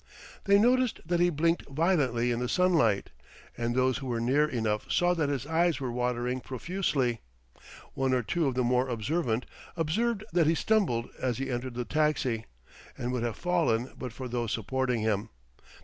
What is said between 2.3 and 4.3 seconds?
in the sunlight, and those who were